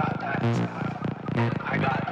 [0.00, 2.08] I got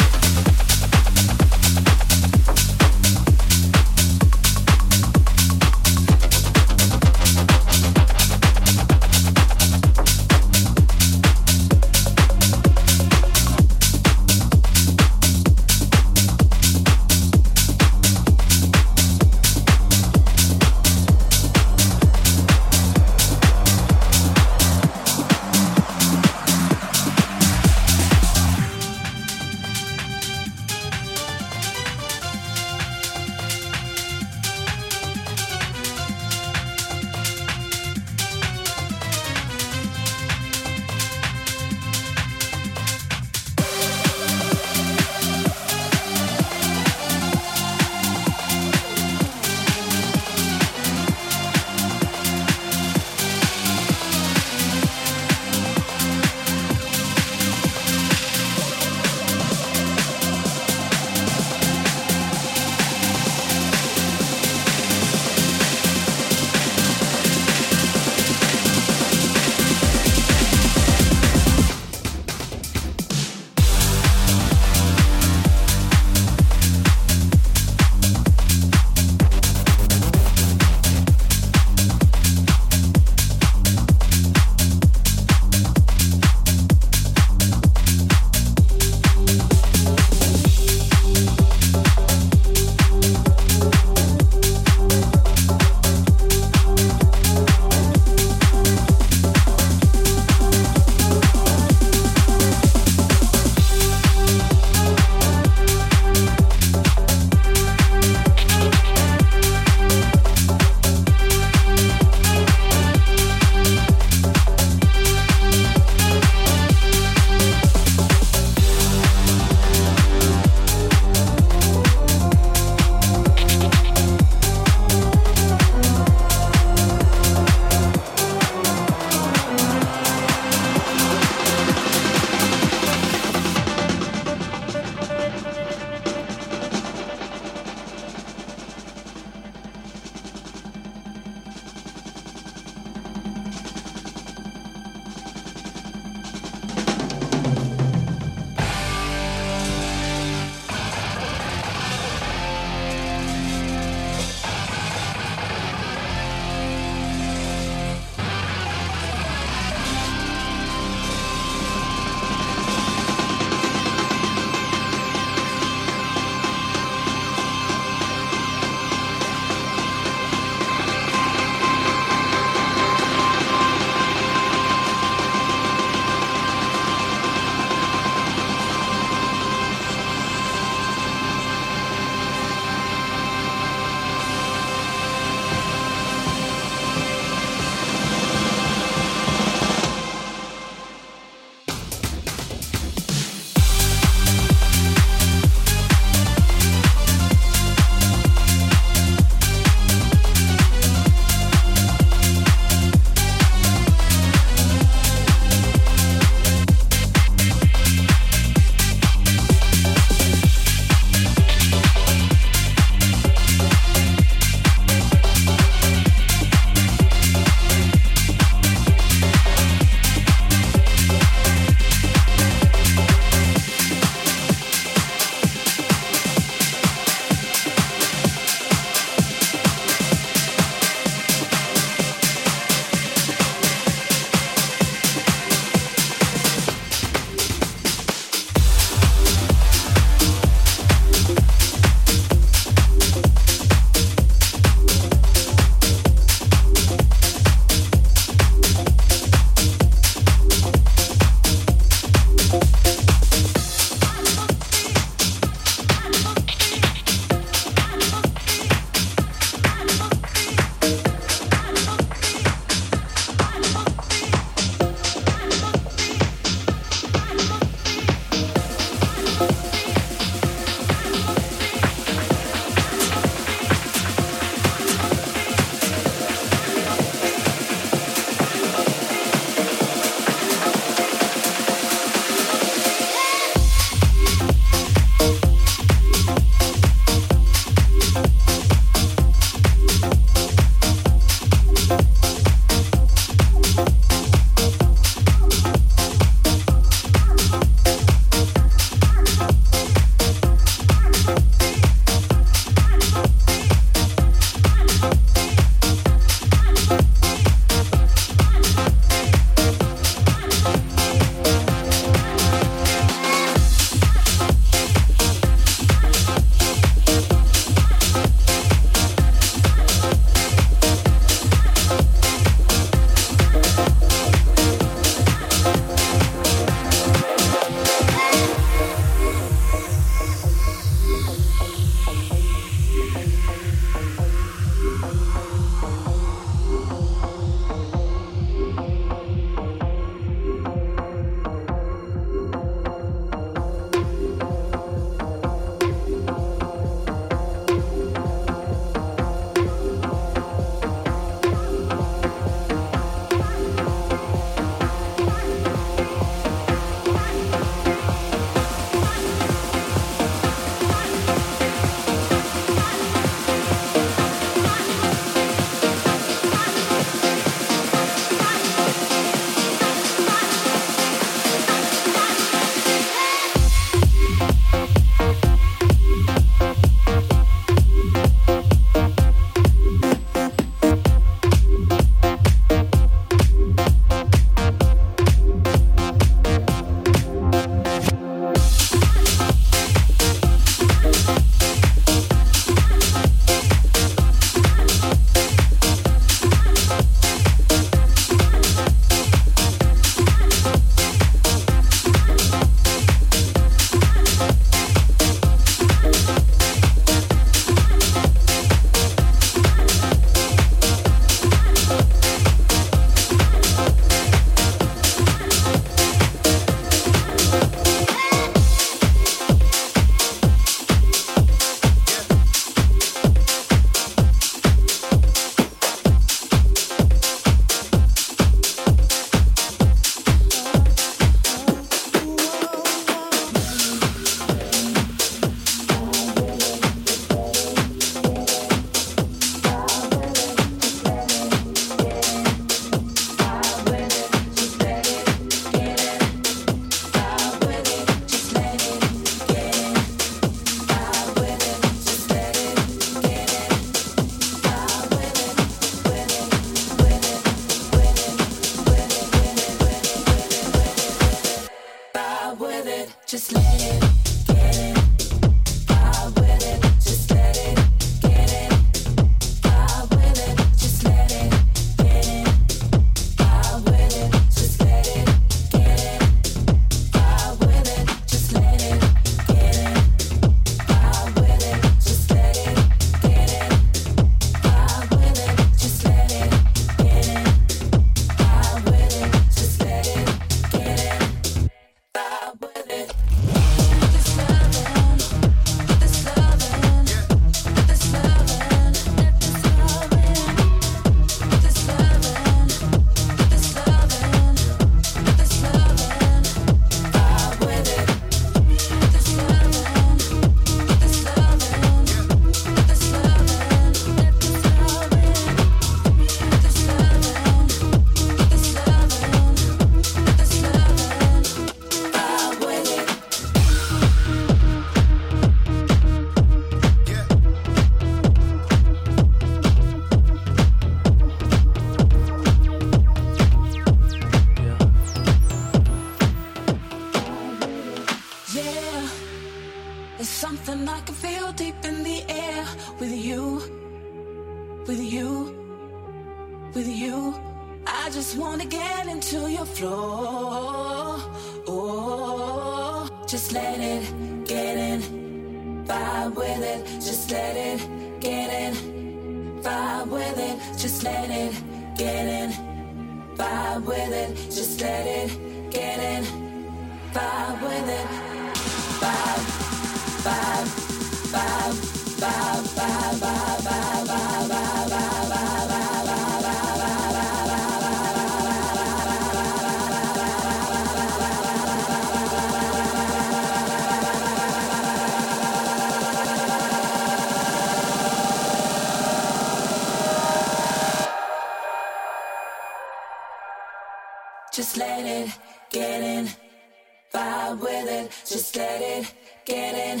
[597.52, 599.12] vibe with it, just let it
[599.44, 600.00] get in.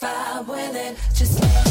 [0.00, 1.63] Vibe with it, just let it.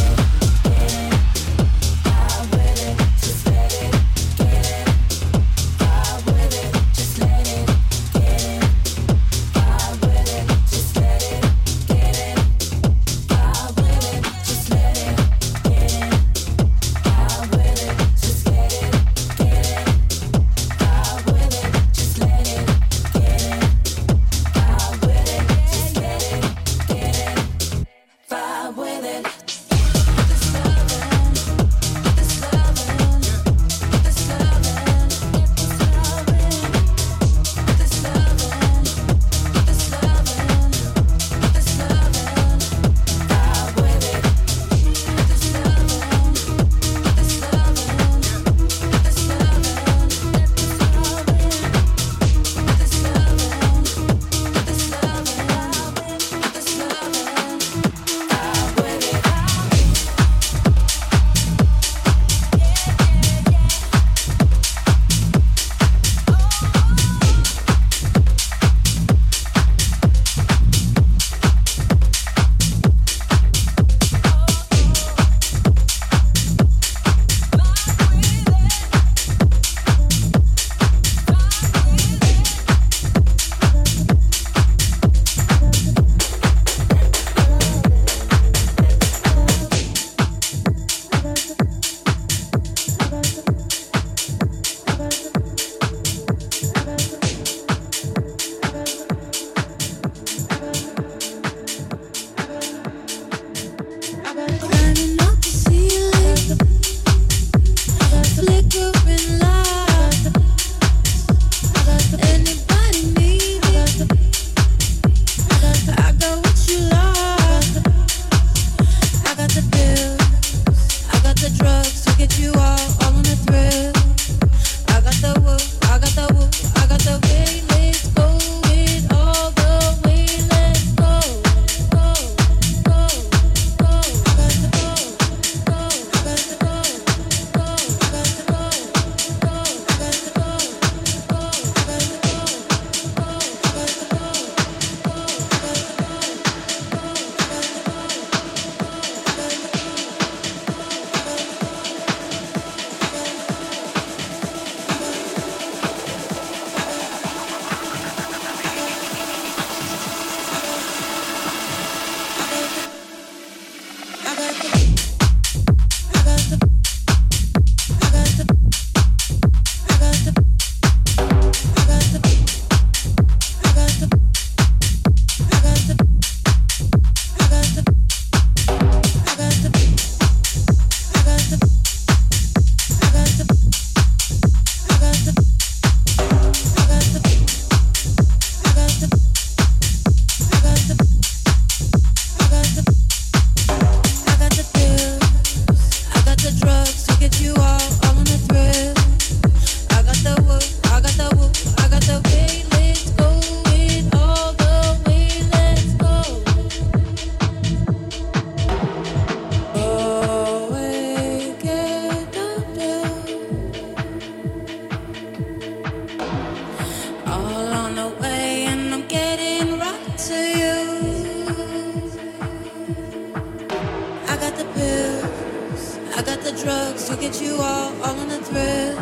[227.16, 228.98] to get you all, all on the thrill.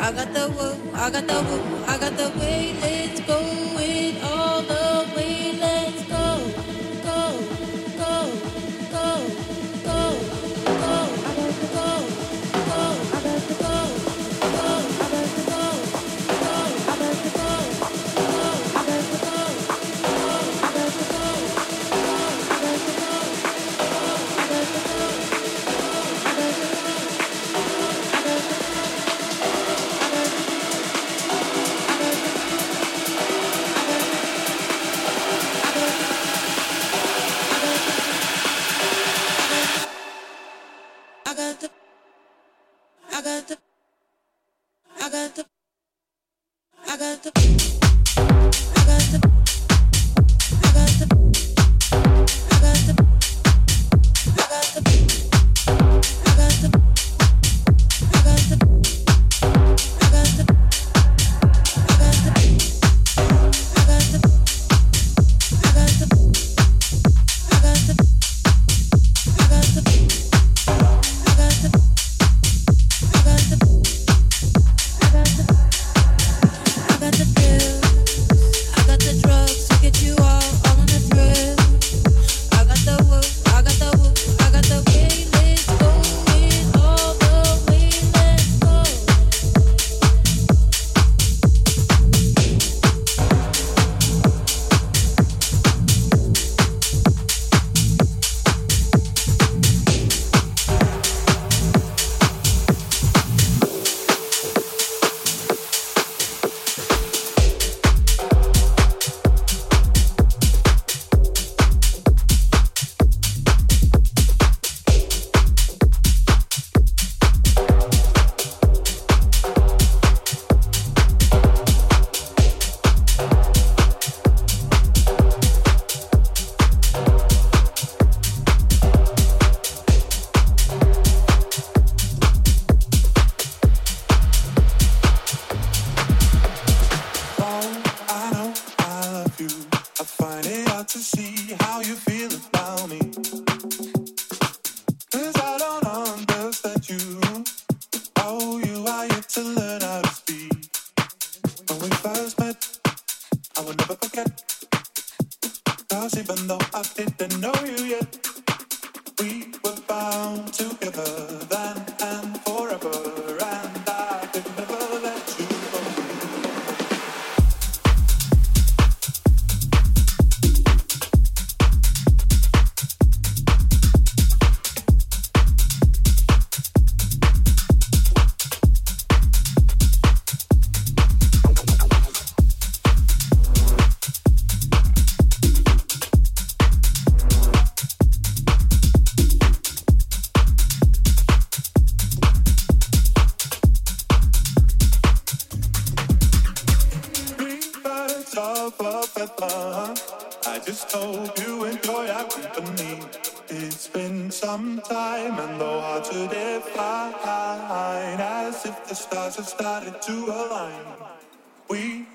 [0.00, 3.41] I got the woo, I got the woo, I got the way, let's go.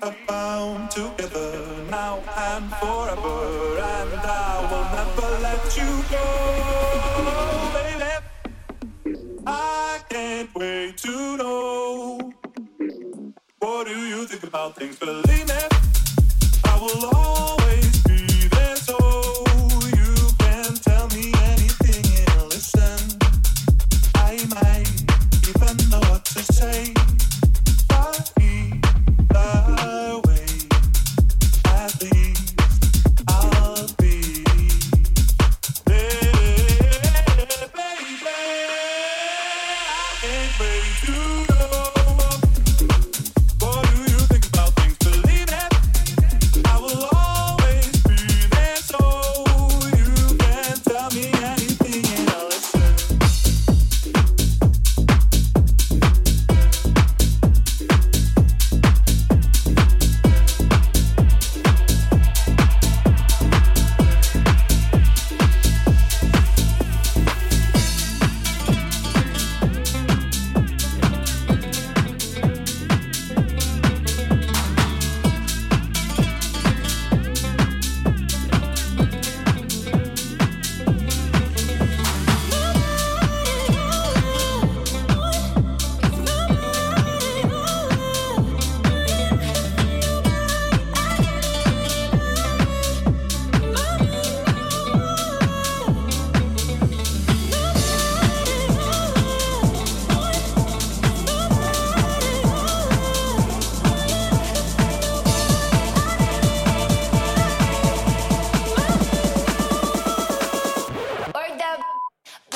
[0.02, 7.77] are bound together now and forever, and I will never let you go.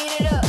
[0.03, 0.42] Beat it up.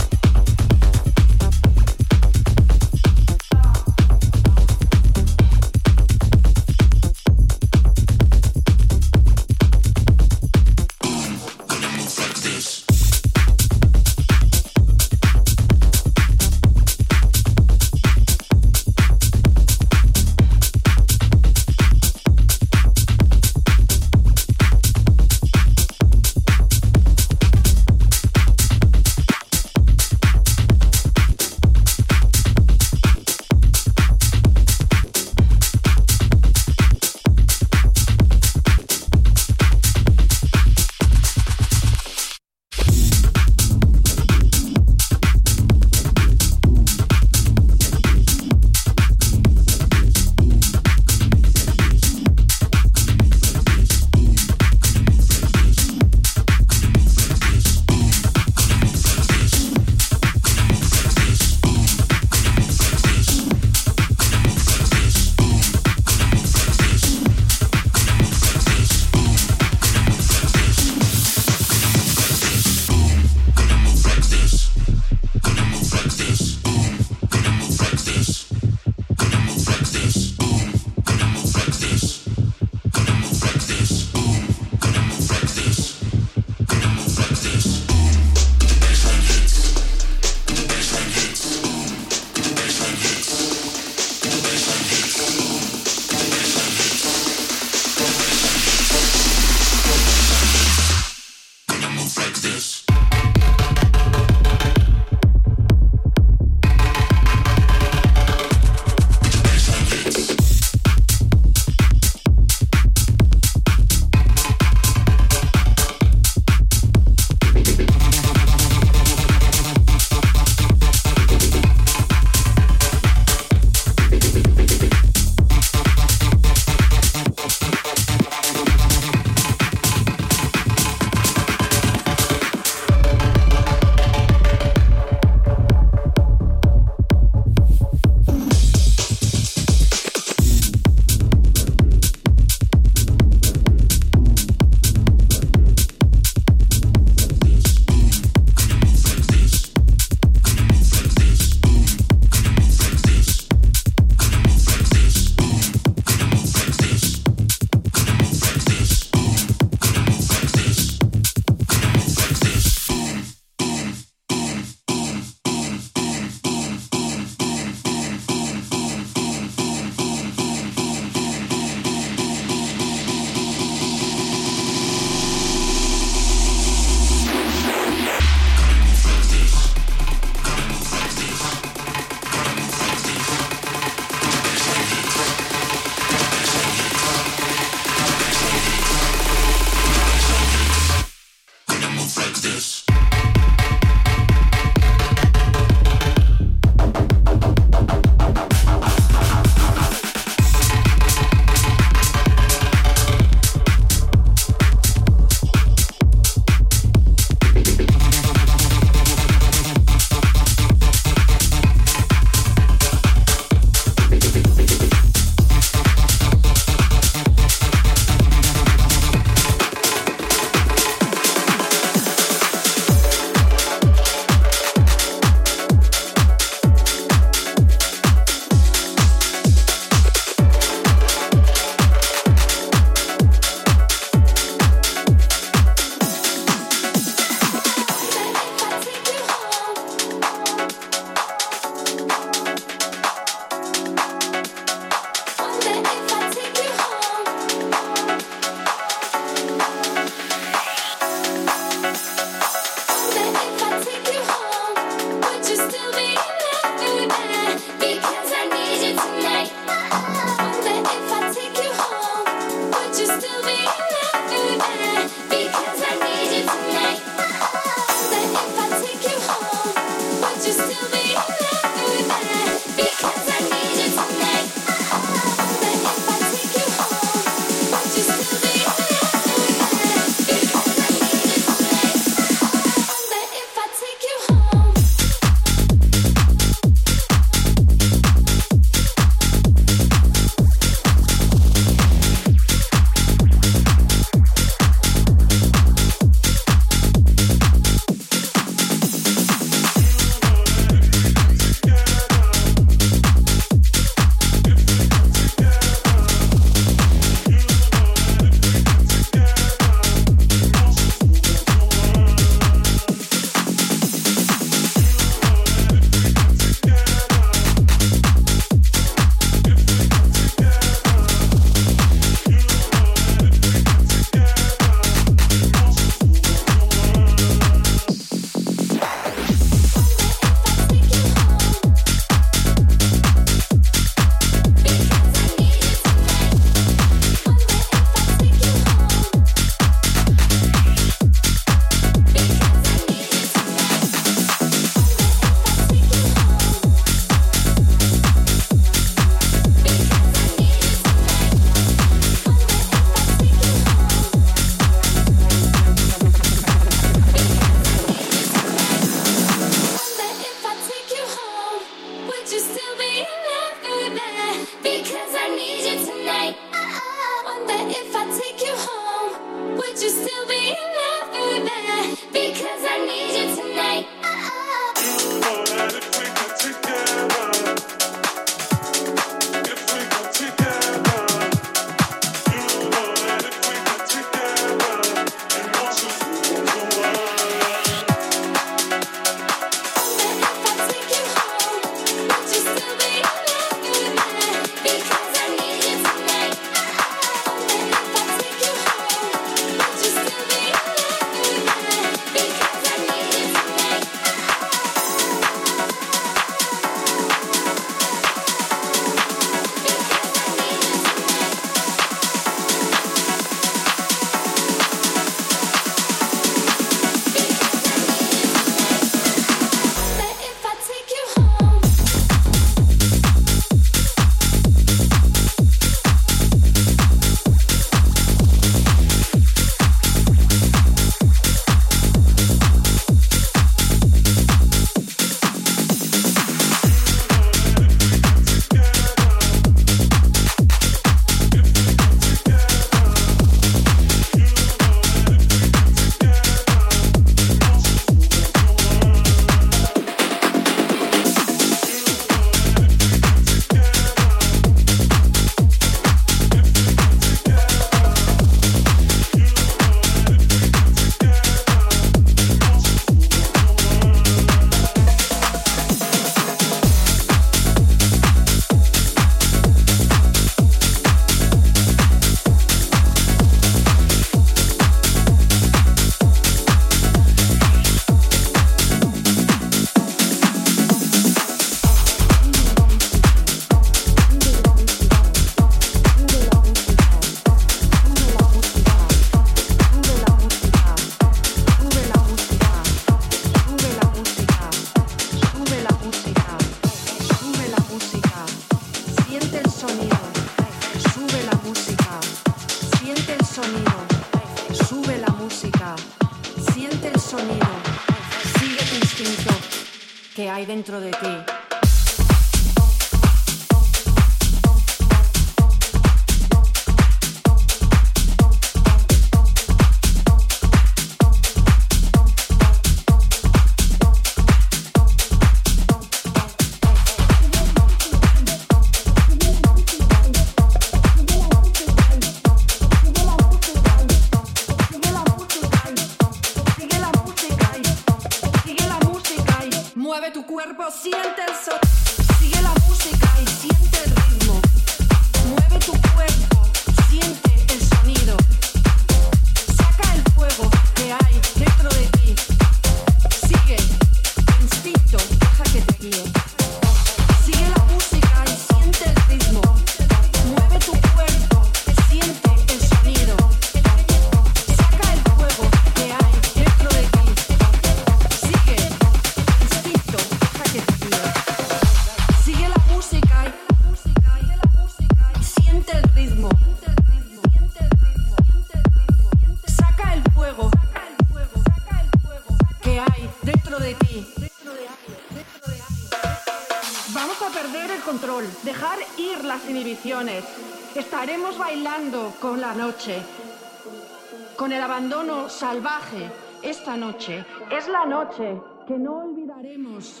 [595.60, 596.10] salvaje.
[596.42, 600.00] Esta noche es la noche que no olvidaremos.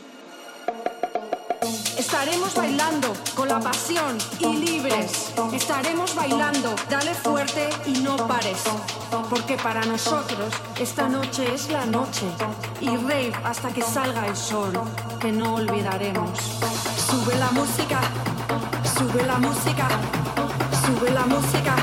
[1.98, 5.34] Estaremos bailando con la pasión y libres.
[5.52, 8.64] Estaremos bailando, dale fuerte y no pares.
[9.28, 12.26] Porque para nosotros esta noche es la noche.
[12.80, 14.72] Y rave hasta que salga el sol,
[15.20, 16.38] que no olvidaremos.
[17.08, 18.00] Sube la música,
[18.96, 19.88] sube la música,
[20.86, 21.76] sube la música,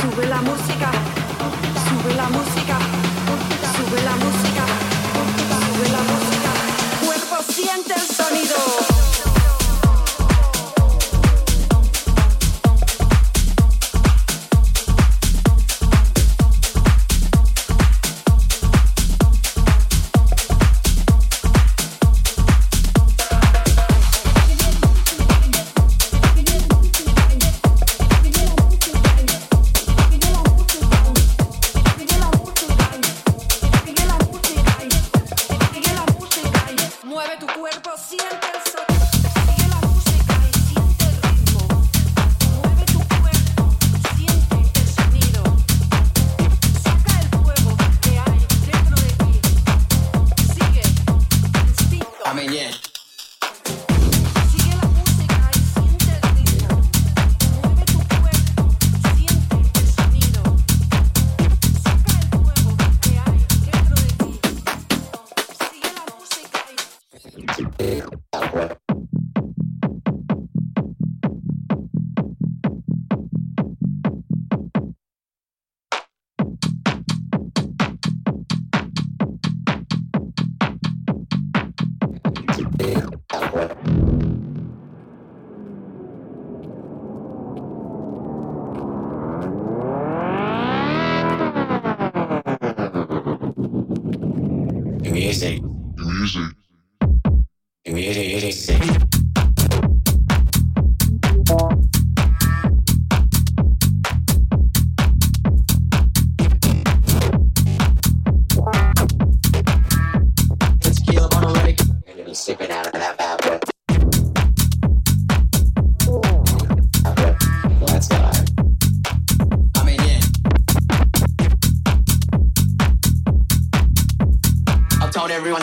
[0.00, 1.27] sube la música
[2.16, 2.97] la música.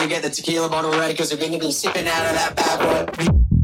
[0.08, 3.06] get the tequila bottle ready because we're going to be sipping out of that bad
[3.06, 3.55] boy.